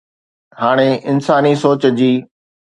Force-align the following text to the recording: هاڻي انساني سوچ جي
هاڻي 0.61 0.89
انساني 1.09 1.53
سوچ 1.63 1.81
جي 1.97 2.11